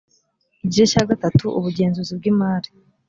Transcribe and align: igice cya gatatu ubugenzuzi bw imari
igice 0.63 0.85
cya 0.91 1.03
gatatu 1.09 1.45
ubugenzuzi 1.57 2.13
bw 2.19 2.23
imari 2.31 2.69